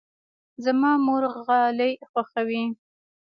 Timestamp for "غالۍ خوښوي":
1.45-2.63